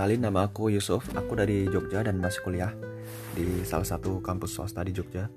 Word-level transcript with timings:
Kenalin 0.00 0.32
nama 0.32 0.48
aku 0.48 0.72
Yusuf, 0.72 1.12
aku 1.12 1.36
dari 1.36 1.68
Jogja 1.68 2.00
dan 2.00 2.24
masih 2.24 2.40
kuliah 2.40 2.72
di 3.36 3.60
salah 3.68 3.84
satu 3.84 4.24
kampus 4.24 4.56
swasta 4.56 4.80
di 4.80 4.96
Jogja. 4.96 5.28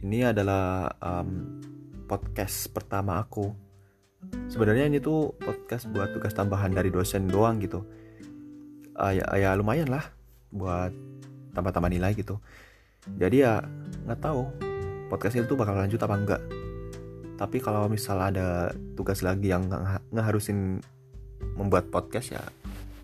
Ini 0.00 0.32
adalah 0.32 0.88
um, 1.04 1.60
podcast 2.08 2.72
pertama 2.72 3.20
aku. 3.20 3.52
Sebenarnya 4.48 4.88
ini 4.88 5.04
tuh 5.04 5.36
podcast 5.36 5.84
buat 5.92 6.16
tugas 6.16 6.32
tambahan 6.32 6.72
dari 6.72 6.88
dosen 6.88 7.28
doang 7.28 7.60
gitu. 7.60 7.84
Uh, 8.96 9.12
ya, 9.12 9.28
ya 9.36 9.50
lumayan 9.52 9.92
lah 9.92 10.16
buat 10.48 10.88
tambah-tambah 11.52 11.92
nilai 11.92 12.16
gitu. 12.16 12.40
Jadi 13.20 13.44
ya 13.44 13.60
nggak 14.08 14.20
tahu 14.24 14.48
podcast 15.12 15.44
itu 15.44 15.52
bakal 15.60 15.76
lanjut 15.76 16.00
apa 16.00 16.16
enggak. 16.16 16.42
Tapi 17.36 17.60
kalau 17.60 17.84
misal 17.92 18.16
ada 18.16 18.72
tugas 18.96 19.20
lagi 19.20 19.52
yang 19.52 19.68
ngeharusin 20.08 20.80
membuat 21.52 21.92
podcast 21.92 22.32
ya 22.32 22.40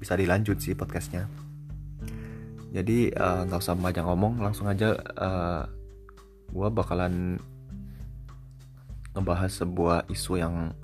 bisa 0.05 0.21
dilanjut 0.21 0.61
sih 0.61 0.77
podcastnya. 0.77 1.25
Jadi 2.77 3.09
eh, 3.09 3.41
nggak 3.49 3.57
uh, 3.57 3.65
usah 3.65 3.73
banyak 3.73 4.05
ngomong 4.05 4.37
langsung 4.45 4.69
aja 4.69 4.93
uh, 5.17 5.25
eh, 5.25 5.63
gue 6.53 6.69
bakalan 6.69 7.41
ngebahas 9.17 9.65
sebuah 9.65 10.05
isu 10.13 10.37
yang 10.37 10.77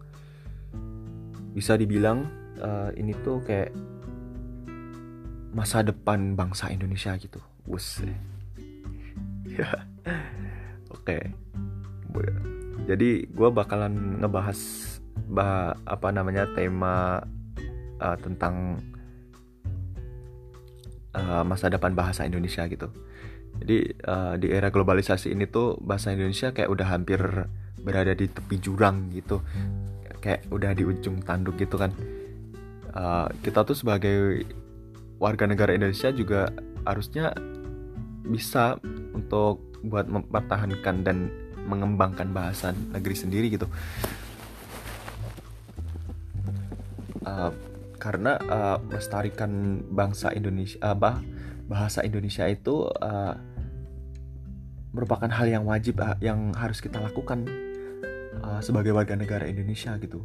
bisa 1.52 1.77
dibilang 1.77 2.25
uh, 2.64 2.88
ini 2.97 3.12
tuh 3.20 3.45
kayak 3.45 3.77
masa 5.52 5.84
depan 5.84 6.33
bangsa 6.33 6.73
Indonesia 6.73 7.12
gitu. 7.20 7.45
Wus 7.69 8.00
ya. 9.45 9.69
Oke. 10.97 11.28
Jadi 12.89 13.28
gue 13.28 13.48
bakalan 13.52 14.25
ngebahas 14.25 14.58
bah 15.28 15.77
apa 15.84 16.08
namanya 16.08 16.48
tema 16.55 17.20
uh, 18.00 18.17
tentang 18.19 18.80
uh, 21.14 21.42
masa 21.47 21.70
depan 21.70 21.94
bahasa 21.94 22.27
Indonesia 22.27 22.66
gitu. 22.66 22.91
Jadi 23.61 23.78
uh, 24.06 24.34
di 24.39 24.48
era 24.48 24.70
globalisasi 24.70 25.34
ini 25.34 25.44
tuh 25.50 25.77
bahasa 25.83 26.14
Indonesia 26.14 26.55
kayak 26.55 26.70
udah 26.70 26.86
hampir 26.86 27.20
berada 27.80 28.12
di 28.14 28.28
tepi 28.30 28.56
jurang 28.61 29.11
gitu, 29.12 29.42
kayak 30.22 30.47
udah 30.52 30.70
di 30.77 30.86
ujung 30.86 31.20
tanduk 31.25 31.58
gitu 31.58 31.77
kan. 31.77 31.92
Uh, 32.91 33.27
kita 33.42 33.62
tuh 33.62 33.77
sebagai 33.77 34.47
warga 35.20 35.44
negara 35.47 35.77
Indonesia 35.77 36.11
juga 36.11 36.50
harusnya 36.89 37.34
bisa 38.24 38.78
untuk 39.12 39.61
buat 39.84 40.08
mempertahankan 40.08 40.97
dan 41.05 41.28
mengembangkan 41.64 42.33
bahasa 42.33 42.72
negeri 42.92 43.17
sendiri 43.17 43.47
gitu. 43.52 43.69
Uh, 47.20 47.52
karena 48.01 48.41
uh, 48.48 48.81
melestarikan 48.81 49.84
bangsa 49.93 50.33
Indonesia 50.33 50.81
uh, 50.81 50.97
bah, 50.97 51.20
bahasa 51.69 52.01
Indonesia 52.01 52.48
itu 52.48 52.89
uh, 52.89 53.37
merupakan 54.91 55.29
hal 55.29 55.47
yang 55.47 55.69
wajib 55.69 56.01
uh, 56.01 56.17
yang 56.19 56.51
harus 56.57 56.81
kita 56.81 56.98
lakukan 56.98 57.45
uh, 58.42 58.59
sebagai 58.65 58.97
warga 58.97 59.15
negara 59.15 59.47
Indonesia 59.47 59.95
gitu 60.01 60.25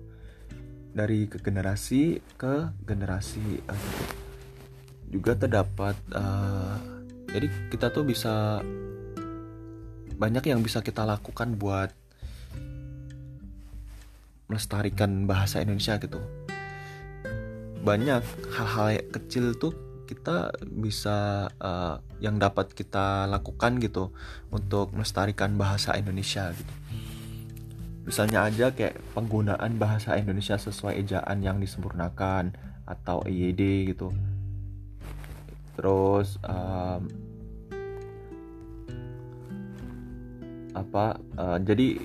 dari 0.96 1.28
ke 1.28 1.44
generasi 1.44 2.24
ke 2.40 2.72
generasi 2.88 3.60
uh, 3.68 3.76
gitu. 3.76 4.04
juga 5.20 5.36
terdapat 5.36 6.00
uh, 6.16 6.80
jadi 7.30 7.52
kita 7.68 7.92
tuh 7.92 8.08
bisa 8.08 8.64
banyak 10.16 10.48
yang 10.48 10.64
bisa 10.64 10.80
kita 10.80 11.04
lakukan 11.04 11.60
buat 11.60 11.92
melestarikan 14.48 15.28
bahasa 15.28 15.60
Indonesia 15.60 16.00
gitu 16.00 16.45
banyak 17.86 18.26
hal-hal 18.50 18.98
kecil 19.14 19.54
tuh 19.54 19.78
kita 20.10 20.50
bisa 20.66 21.50
uh, 21.62 22.02
yang 22.18 22.42
dapat 22.42 22.74
kita 22.74 23.30
lakukan 23.30 23.78
gitu 23.78 24.10
untuk 24.50 24.94
melestarikan 24.94 25.54
bahasa 25.54 25.94
Indonesia 25.94 26.50
gitu. 26.54 26.74
Misalnya 28.06 28.46
aja 28.46 28.70
kayak 28.70 29.02
penggunaan 29.18 29.82
bahasa 29.82 30.14
Indonesia 30.18 30.58
sesuai 30.58 31.02
ejaan 31.02 31.42
yang 31.42 31.58
disempurnakan 31.58 32.54
atau 32.86 33.26
EYD 33.26 33.94
gitu. 33.94 34.14
Terus 35.74 36.38
um, 36.46 37.10
apa 40.78 41.18
uh, 41.38 41.58
jadi 41.58 41.98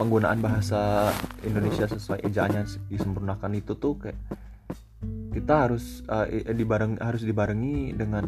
penggunaan 0.00 0.40
bahasa 0.40 1.12
Indonesia 1.44 1.84
sesuai 1.84 2.24
ejaan 2.24 2.62
yang 2.62 2.66
disempurnakan 2.88 3.60
itu 3.60 3.76
tuh 3.76 3.98
kayak 3.98 4.16
kita 5.38 5.70
harus 5.70 6.02
uh, 6.10 6.26
dibareng 6.50 6.98
harus 6.98 7.22
dibarengi 7.22 7.94
dengan 7.94 8.26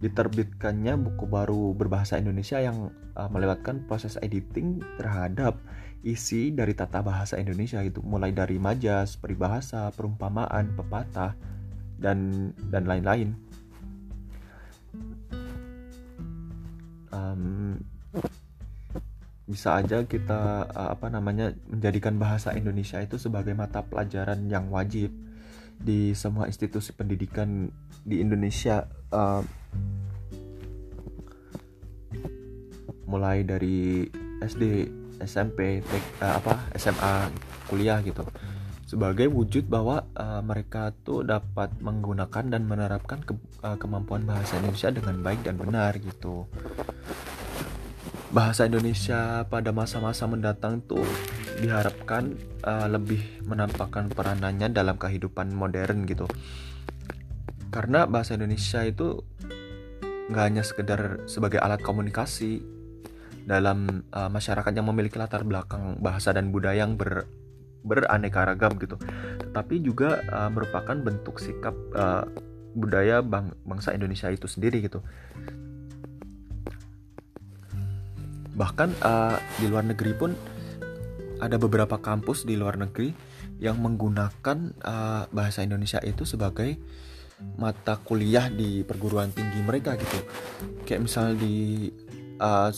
diterbitkannya 0.00 0.96
buku 0.96 1.28
baru 1.28 1.76
berbahasa 1.76 2.16
Indonesia 2.16 2.56
yang 2.56 2.88
uh, 3.16 3.28
melewatkan 3.28 3.84
proses 3.84 4.16
editing 4.24 4.80
terhadap 4.96 5.60
isi 6.04 6.52
dari 6.52 6.72
tata 6.72 7.04
bahasa 7.04 7.36
Indonesia 7.36 7.80
itu 7.84 8.00
mulai 8.00 8.32
dari 8.32 8.56
majas, 8.56 9.16
peribahasa, 9.20 9.92
perumpamaan, 9.92 10.72
pepatah 10.72 11.36
dan 12.00 12.52
dan 12.72 12.88
lain-lain. 12.88 13.36
Um, 17.12 17.80
bisa 19.48 19.80
aja 19.80 20.04
kita 20.04 20.68
uh, 20.68 20.90
apa 20.92 21.08
namanya 21.08 21.56
menjadikan 21.70 22.20
bahasa 22.20 22.52
Indonesia 22.52 23.00
itu 23.00 23.16
sebagai 23.16 23.56
mata 23.56 23.80
pelajaran 23.80 24.44
yang 24.52 24.68
wajib 24.68 25.08
di 25.80 26.16
semua 26.16 26.48
institusi 26.48 26.90
pendidikan 26.92 27.70
di 28.02 28.22
Indonesia 28.22 28.86
uh, 29.12 29.42
mulai 33.06 33.46
dari 33.46 34.06
SD, 34.42 34.90
SMP, 35.22 35.80
tek, 35.80 36.04
uh, 36.20 36.36
apa 36.42 36.68
SMA, 36.76 37.30
kuliah 37.70 38.02
gitu. 38.02 38.26
Sebagai 38.86 39.26
wujud 39.26 39.66
bahwa 39.66 40.06
uh, 40.14 40.38
mereka 40.46 40.94
tuh 41.02 41.26
dapat 41.26 41.74
menggunakan 41.82 42.44
dan 42.46 42.62
menerapkan 42.70 43.18
ke, 43.18 43.34
uh, 43.66 43.74
kemampuan 43.74 44.22
bahasa 44.22 44.62
Indonesia 44.62 44.94
dengan 44.94 45.16
baik 45.26 45.42
dan 45.42 45.58
benar 45.58 45.98
gitu. 45.98 46.46
Bahasa 48.30 48.66
Indonesia 48.70 49.42
pada 49.50 49.74
masa-masa 49.74 50.30
mendatang 50.30 50.82
tuh 50.86 51.02
diharapkan 51.58 52.36
uh, 52.64 52.88
lebih 52.90 53.22
menampakkan 53.48 54.12
peranannya 54.12 54.72
dalam 54.72 55.00
kehidupan 55.00 55.52
modern 55.56 56.04
gitu. 56.04 56.28
Karena 57.72 58.04
bahasa 58.08 58.36
Indonesia 58.36 58.84
itu 58.84 59.20
nggak 60.32 60.44
hanya 60.44 60.62
sekedar 60.66 61.26
sebagai 61.30 61.62
alat 61.62 61.80
komunikasi 61.80 62.60
dalam 63.46 64.02
uh, 64.10 64.26
masyarakat 64.26 64.74
yang 64.74 64.90
memiliki 64.90 65.16
latar 65.16 65.46
belakang 65.46 66.02
bahasa 66.02 66.34
dan 66.34 66.50
budaya 66.50 66.82
yang 66.82 66.98
ber, 66.98 67.30
beraneka 67.86 68.42
ragam 68.42 68.74
gitu 68.82 68.98
tetapi 69.56 69.80
juga 69.80 70.20
uh, 70.28 70.52
merupakan 70.52 70.92
bentuk 70.92 71.40
sikap 71.40 71.72
uh, 71.96 72.28
budaya 72.76 73.24
bang, 73.24 73.56
bangsa 73.64 73.96
Indonesia 73.96 74.28
itu 74.28 74.44
sendiri 74.44 74.84
gitu. 74.84 75.00
Bahkan 78.52 79.00
uh, 79.00 79.40
di 79.56 79.72
luar 79.72 79.88
negeri 79.88 80.12
pun 80.12 80.36
ada 81.40 81.56
beberapa 81.60 82.00
kampus 82.00 82.48
di 82.48 82.56
luar 82.56 82.80
negeri 82.80 83.12
yang 83.60 83.80
menggunakan 83.80 84.76
uh, 84.84 85.24
bahasa 85.32 85.64
Indonesia 85.64 86.00
itu 86.04 86.24
sebagai 86.28 86.76
mata 87.60 88.00
kuliah 88.00 88.48
di 88.48 88.80
perguruan 88.84 89.28
tinggi 89.32 89.60
mereka 89.60 89.96
gitu. 90.00 90.20
Kayak 90.88 91.04
misal 91.04 91.36
di 91.36 91.88
uh, 92.40 92.72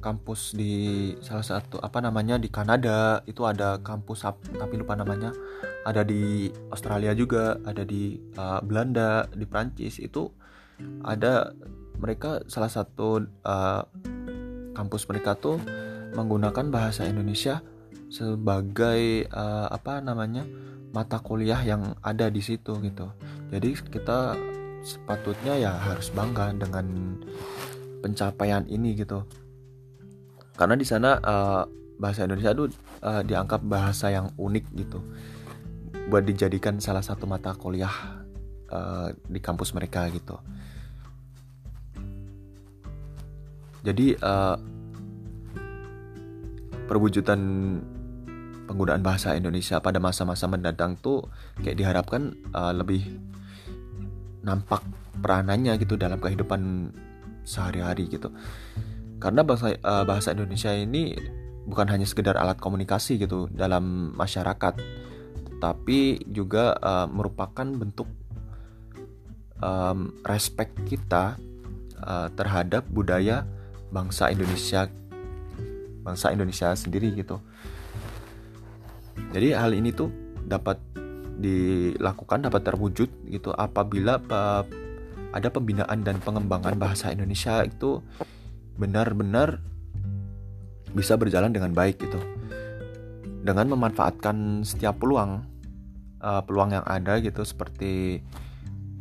kampus 0.00 0.56
di 0.56 1.12
salah 1.20 1.44
satu 1.44 1.76
apa 1.84 2.00
namanya 2.00 2.40
di 2.40 2.48
Kanada 2.48 3.20
itu 3.28 3.44
ada 3.44 3.76
kampus 3.80 4.24
tapi 4.56 4.80
lupa 4.80 4.96
namanya. 4.96 5.32
Ada 5.84 6.04
di 6.04 6.48
Australia 6.72 7.12
juga 7.16 7.60
ada 7.64 7.84
di 7.84 8.16
uh, 8.36 8.60
Belanda 8.64 9.28
di 9.32 9.44
Prancis 9.44 10.00
itu 10.00 10.28
ada 11.04 11.52
mereka 12.00 12.40
salah 12.48 12.72
satu 12.72 13.20
uh, 13.44 13.82
kampus 14.72 15.04
mereka 15.08 15.36
tuh 15.36 15.60
menggunakan 16.16 16.72
bahasa 16.72 17.04
Indonesia 17.04 17.60
sebagai 18.10 19.30
uh, 19.30 19.70
apa 19.70 20.02
namanya 20.02 20.42
mata 20.90 21.22
kuliah 21.22 21.62
yang 21.62 21.94
ada 22.02 22.26
di 22.26 22.42
situ 22.42 22.74
gitu. 22.82 23.06
Jadi 23.54 23.78
kita 23.78 24.34
sepatutnya 24.82 25.54
ya 25.54 25.72
harus 25.78 26.10
bangga 26.10 26.50
dengan 26.50 27.16
pencapaian 28.02 28.66
ini 28.66 28.98
gitu. 28.98 29.22
Karena 30.58 30.74
di 30.74 30.84
sana 30.84 31.16
uh, 31.22 31.62
bahasa 31.96 32.26
Indonesia 32.26 32.52
itu 32.52 32.66
uh, 33.06 33.22
dianggap 33.22 33.62
bahasa 33.62 34.10
yang 34.10 34.34
unik 34.34 34.64
gitu. 34.74 34.98
Buat 36.10 36.26
dijadikan 36.26 36.82
salah 36.82 37.06
satu 37.06 37.30
mata 37.30 37.54
kuliah 37.54 38.26
uh, 38.74 39.14
di 39.30 39.38
kampus 39.38 39.70
mereka 39.70 40.10
gitu. 40.10 40.34
Jadi 43.80 44.12
uh, 44.20 44.58
perwujudan 46.90 47.40
penggunaan 48.70 49.02
bahasa 49.02 49.34
Indonesia 49.34 49.82
pada 49.82 49.98
masa-masa 49.98 50.46
mendatang 50.46 50.94
tuh 50.94 51.26
kayak 51.58 51.74
diharapkan 51.74 52.38
uh, 52.54 52.70
lebih 52.70 53.02
nampak 54.46 54.86
peranannya 55.18 55.74
gitu 55.82 55.98
dalam 55.98 56.22
kehidupan 56.22 56.94
sehari-hari 57.42 58.06
gitu. 58.06 58.30
Karena 59.18 59.42
bahasa 59.42 59.74
uh, 59.82 60.06
bahasa 60.06 60.30
Indonesia 60.30 60.70
ini 60.70 61.18
bukan 61.66 61.90
hanya 61.90 62.06
sekedar 62.06 62.38
alat 62.38 62.62
komunikasi 62.62 63.18
gitu 63.18 63.50
dalam 63.50 64.14
masyarakat 64.14 64.78
tapi 65.60 66.24
juga 66.24 66.72
uh, 66.80 67.04
merupakan 67.04 67.68
bentuk 67.68 68.08
um, 69.60 70.16
respect 70.24 70.72
kita 70.88 71.36
uh, 72.00 72.32
terhadap 72.32 72.88
budaya 72.88 73.44
bangsa 73.92 74.32
Indonesia 74.32 74.88
bangsa 76.00 76.32
Indonesia 76.32 76.72
sendiri 76.72 77.12
gitu 77.12 77.44
jadi 79.30 79.60
hal 79.60 79.76
ini 79.76 79.92
tuh 79.92 80.08
dapat 80.46 80.80
dilakukan 81.40 82.44
dapat 82.44 82.62
terwujud 82.68 83.08
gitu 83.32 83.50
apabila 83.56 84.20
ada 85.30 85.48
pembinaan 85.48 86.02
dan 86.04 86.20
pengembangan 86.20 86.76
bahasa 86.76 87.14
Indonesia 87.14 87.64
itu 87.64 88.04
benar-benar 88.76 89.62
bisa 90.90 91.14
berjalan 91.14 91.54
dengan 91.54 91.70
baik 91.70 92.02
gitu. 92.02 92.20
Dengan 93.40 93.72
memanfaatkan 93.72 94.66
setiap 94.68 95.00
peluang 95.00 95.48
uh, 96.20 96.42
peluang 96.44 96.76
yang 96.76 96.84
ada 96.84 97.16
gitu 97.24 97.40
seperti 97.46 98.20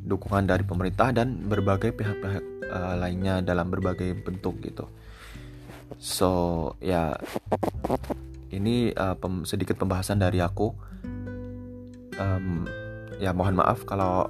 dukungan 0.05 0.47
dari 0.47 0.63
pemerintah 0.63 1.11
dan 1.11 1.43
berbagai 1.43 1.91
pihak-pihak 1.91 2.71
uh, 2.71 2.95
lainnya 2.95 3.43
dalam 3.43 3.67
berbagai 3.67 4.15
bentuk 4.23 4.63
gitu. 4.63 4.87
So 5.99 6.31
ya 6.79 7.17
ini 8.49 8.89
uh, 8.93 9.15
pem 9.17 9.45
sedikit 9.45 9.77
pembahasan 9.77 10.21
dari 10.21 10.41
aku. 10.41 10.73
Um, 12.19 12.67
ya 13.21 13.31
mohon 13.31 13.55
maaf 13.55 13.87
kalau 13.87 14.27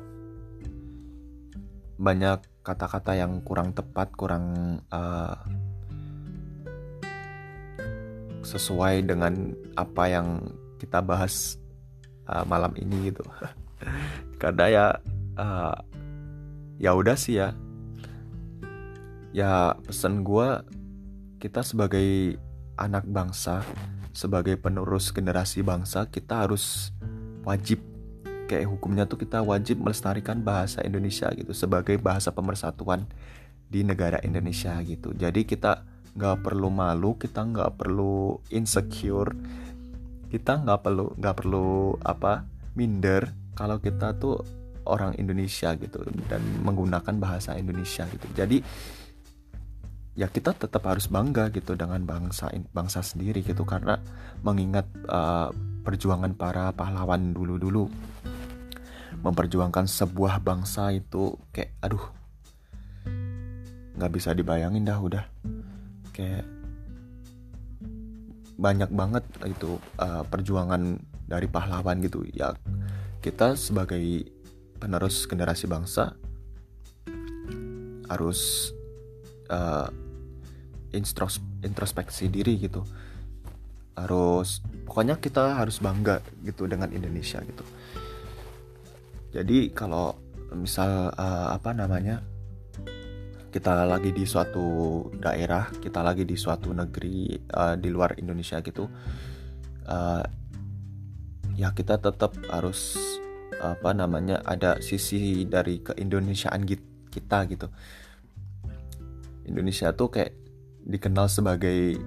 banyak 2.00 2.40
kata-kata 2.62 3.18
yang 3.18 3.42
kurang 3.42 3.74
tepat 3.74 4.14
kurang 4.14 4.80
uh, 4.94 5.36
sesuai 8.46 9.04
dengan 9.10 9.52
apa 9.74 10.04
yang 10.08 10.28
kita 10.80 11.04
bahas 11.04 11.60
uh, 12.28 12.46
malam 12.48 12.72
ini 12.80 13.12
gitu. 13.12 13.24
Karena 14.42 14.66
ya 14.70 14.86
uh, 15.36 15.76
ya 16.80 16.96
udah 16.96 17.18
sih 17.20 17.40
ya. 17.40 17.52
Ya 19.30 19.78
pesan 19.86 20.26
gue 20.26 20.66
kita 21.38 21.62
sebagai 21.62 22.40
anak 22.80 23.06
bangsa 23.06 23.62
sebagai 24.20 24.60
penerus 24.60 25.16
generasi 25.16 25.64
bangsa 25.64 26.12
kita 26.12 26.44
harus 26.44 26.92
wajib 27.48 27.80
kayak 28.52 28.68
hukumnya 28.68 29.08
tuh 29.08 29.16
kita 29.16 29.40
wajib 29.40 29.80
melestarikan 29.80 30.44
bahasa 30.44 30.84
Indonesia 30.84 31.32
gitu 31.32 31.56
sebagai 31.56 31.96
bahasa 31.96 32.36
pemersatuan 32.36 33.08
di 33.70 33.86
negara 33.86 34.20
Indonesia 34.26 34.76
gitu. 34.84 35.16
Jadi 35.16 35.48
kita 35.48 35.88
nggak 36.20 36.44
perlu 36.44 36.68
malu 36.68 37.16
kita 37.16 37.46
nggak 37.48 37.80
perlu 37.80 38.42
insecure 38.52 39.32
kita 40.34 40.66
nggak 40.66 40.80
perlu 40.84 41.06
nggak 41.16 41.36
perlu 41.38 41.96
apa 42.02 42.44
minder 42.74 43.30
kalau 43.54 43.78
kita 43.80 44.18
tuh 44.18 44.42
orang 44.90 45.14
Indonesia 45.22 45.78
gitu 45.78 46.02
dan 46.28 46.42
menggunakan 46.66 47.16
bahasa 47.22 47.56
Indonesia 47.56 48.10
gitu. 48.10 48.28
Jadi 48.34 48.60
ya 50.20 50.28
kita 50.28 50.52
tetap 50.52 50.84
harus 50.84 51.08
bangga 51.08 51.48
gitu 51.56 51.80
dengan 51.80 52.04
bangsa 52.04 52.52
bangsa 52.76 53.00
sendiri 53.00 53.40
gitu. 53.40 53.64
Karena 53.64 53.96
mengingat 54.44 54.84
uh, 55.08 55.48
perjuangan 55.88 56.36
para 56.36 56.76
pahlawan 56.76 57.32
dulu-dulu 57.32 57.88
memperjuangkan 59.24 59.88
sebuah 59.88 60.44
bangsa 60.44 60.92
itu 60.92 61.40
kayak 61.56 61.72
aduh 61.80 62.04
nggak 63.96 64.12
bisa 64.12 64.36
dibayangin 64.36 64.84
dah 64.84 65.00
udah. 65.00 65.24
Kayak 66.12 66.44
banyak 68.60 68.92
banget 68.92 69.24
itu 69.48 69.80
uh, 70.04 70.28
perjuangan 70.28 71.00
dari 71.32 71.48
pahlawan 71.48 72.04
gitu. 72.04 72.28
Ya 72.36 72.52
kita 73.24 73.56
sebagai 73.56 74.28
penerus 74.84 75.24
generasi 75.32 75.64
bangsa 75.68 76.20
harus 78.12 78.72
uh, 79.48 79.88
introspeksi 81.64 82.30
diri 82.30 82.58
gitu. 82.58 82.86
Harus 83.94 84.64
pokoknya 84.88 85.20
kita 85.20 85.60
harus 85.60 85.84
bangga 85.84 86.24
gitu 86.46 86.66
dengan 86.66 86.90
Indonesia 86.90 87.44
gitu. 87.44 87.66
Jadi 89.30 89.70
kalau 89.76 90.18
misal 90.56 91.14
uh, 91.14 91.54
apa 91.54 91.76
namanya 91.78 92.26
kita 93.50 93.86
lagi 93.86 94.14
di 94.14 94.26
suatu 94.26 95.06
daerah 95.18 95.70
kita 95.74 96.06
lagi 96.06 96.26
di 96.26 96.38
suatu 96.38 96.74
negeri 96.74 97.38
uh, 97.54 97.74
di 97.78 97.90
luar 97.90 98.18
Indonesia 98.18 98.62
gitu 98.62 98.86
uh, 99.90 100.24
ya 101.58 101.70
kita 101.74 101.98
tetap 101.98 102.38
harus 102.50 102.98
apa 103.60 103.92
namanya 103.92 104.40
ada 104.48 104.80
sisi 104.80 105.44
dari 105.44 105.84
keindonesiaan 105.84 106.64
kita 107.12 107.40
gitu. 107.52 107.68
Indonesia 109.44 109.92
tuh 109.92 110.08
kayak 110.14 110.32
dikenal 110.86 111.28
sebagai 111.28 112.00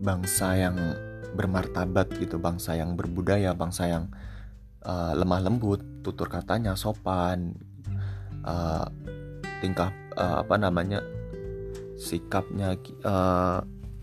bangsa 0.00 0.56
yang 0.56 0.76
bermartabat 1.36 2.10
gitu 2.18 2.40
bangsa 2.40 2.74
yang 2.74 2.98
berbudaya 2.98 3.54
bangsa 3.54 3.86
yang 3.86 4.04
uh, 4.82 5.14
lemah 5.14 5.40
lembut 5.46 5.80
tutur 6.02 6.26
katanya 6.26 6.74
sopan 6.74 7.54
uh, 8.42 8.88
tingkah 9.60 9.92
uh, 10.16 10.42
apa 10.42 10.56
namanya 10.56 11.04
sikapnya 12.00 12.74
uh, 13.04 13.60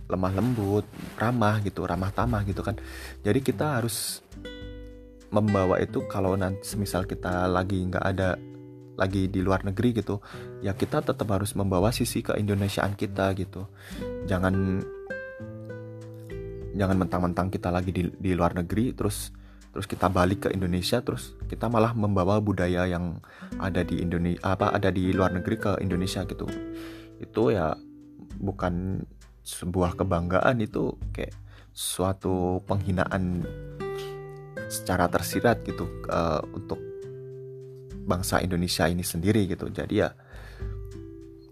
lemah 0.08 0.34
lembut 0.40 0.86
ramah 1.20 1.60
gitu 1.66 1.84
ramah 1.84 2.14
tamah 2.14 2.46
gitu 2.48 2.64
kan. 2.64 2.80
Jadi 3.26 3.40
kita 3.44 3.82
harus 3.82 4.24
membawa 5.28 5.76
itu 5.84 6.08
kalau 6.08 6.40
nanti 6.40 6.64
semisal 6.64 7.04
kita 7.04 7.52
lagi 7.52 7.84
nggak 7.84 8.06
ada 8.06 8.40
lagi 8.98 9.30
di 9.30 9.46
luar 9.46 9.62
negeri 9.62 10.02
gitu 10.02 10.20
ya 10.66 10.74
kita 10.74 11.06
tetap 11.06 11.30
harus 11.30 11.54
membawa 11.54 11.94
sisi 11.94 12.26
keindonesiaan 12.26 12.98
kita 12.98 13.32
gitu. 13.38 13.70
Jangan 14.26 14.82
jangan 16.78 16.98
mentang-mentang 16.98 17.50
kita 17.50 17.74
lagi 17.74 17.90
di, 17.90 18.10
di 18.10 18.31
luar 18.38 18.54
negeri 18.54 18.94
terus 18.94 19.33
terus 19.74 19.86
kita 19.86 20.10
balik 20.10 20.50
ke 20.50 20.50
Indonesia 20.54 21.02
terus 21.06 21.38
kita 21.45 21.69
malah 21.69 21.94
membawa 21.94 22.42
budaya 22.42 22.90
yang 22.90 23.21
ada 23.62 23.86
di 23.86 24.02
Indonesia 24.02 24.42
apa 24.42 24.74
ada 24.74 24.90
di 24.90 25.14
luar 25.14 25.38
negeri 25.38 25.56
ke 25.62 25.71
Indonesia 25.81 26.26
gitu. 26.26 26.50
Itu 27.21 27.54
ya 27.54 27.78
bukan 28.38 29.06
sebuah 29.45 29.95
kebanggaan 29.95 30.60
itu 30.60 30.98
kayak 31.14 31.33
suatu 31.78 32.57
penghinaan 32.66 33.45
secara 34.68 35.07
tersirat 35.07 35.64
gitu 35.64 35.88
uh, 36.10 36.42
untuk 36.52 36.87
bangsa 38.07 38.40
Indonesia 38.40 38.87
ini 38.87 39.04
sendiri 39.04 39.44
gitu. 39.52 39.68
Jadi 39.68 39.99
ya 39.99 40.09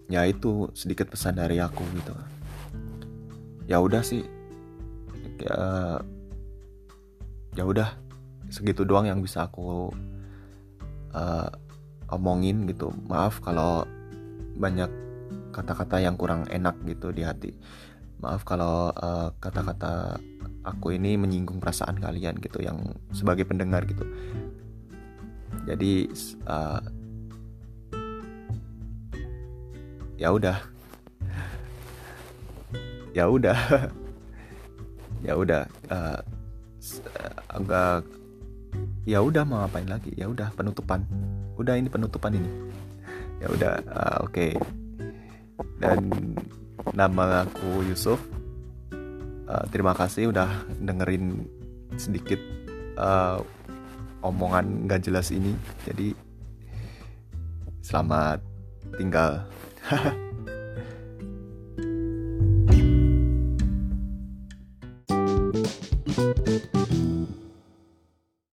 ya 0.08 0.24
itu 0.24 0.72
sedikit 0.72 1.12
pesan 1.12 1.36
dari 1.36 1.60
aku 1.60 1.84
gitu. 1.92 2.14
Ya 3.68 3.78
udah 3.78 4.00
sih. 4.00 4.24
Ya 5.44 6.00
ya 7.54 7.64
udah. 7.68 7.92
Segitu 8.48 8.88
doang 8.88 9.04
yang 9.04 9.20
bisa 9.20 9.44
aku 9.44 9.92
uh, 11.12 11.50
omongin 12.08 12.64
gitu. 12.70 12.88
Maaf 13.10 13.44
kalau 13.44 13.84
banyak 14.56 14.88
kata-kata 15.52 16.00
yang 16.00 16.16
kurang 16.16 16.48
enak 16.48 16.78
gitu 16.88 17.12
di 17.12 17.26
hati. 17.26 17.52
Maaf 18.22 18.48
kalau 18.48 18.94
uh, 18.96 19.28
kata-kata 19.42 20.16
aku 20.64 20.96
ini 20.96 21.18
menyinggung 21.20 21.60
perasaan 21.60 22.00
kalian 22.00 22.38
gitu 22.42 22.58
yang 22.62 22.80
sebagai 23.14 23.46
pendengar 23.46 23.86
gitu 23.86 24.02
jadi 25.66 25.92
uh, 26.46 26.80
ya 30.16 30.30
udah. 30.32 30.58
Ya 33.12 33.26
udah. 33.26 33.58
Ya 35.24 35.34
udah 35.34 35.66
uh, 35.90 36.22
agak 37.50 38.06
ya 39.08 39.18
udah 39.18 39.42
mau 39.42 39.64
ngapain 39.64 39.90
lagi? 39.90 40.14
Ya 40.14 40.30
udah 40.30 40.54
penutupan. 40.54 41.02
Udah 41.58 41.74
ini 41.74 41.90
penutupan 41.90 42.36
ini. 42.36 42.46
Ya 43.42 43.50
udah 43.50 43.74
uh, 43.90 44.16
oke. 44.22 44.30
Okay. 44.30 44.52
dan 45.82 46.12
nama 46.94 47.42
aku 47.42 47.82
Yusuf. 47.90 48.22
Uh, 49.50 49.64
terima 49.74 49.98
kasih 49.98 50.30
udah 50.30 50.62
dengerin 50.78 51.42
sedikit 51.98 52.38
uh, 53.00 53.42
omongan 54.28 54.90
gak 54.90 55.06
jelas 55.06 55.30
ini. 55.30 55.54
Jadi 55.86 56.12
selamat 57.82 58.42
tinggal 58.98 59.46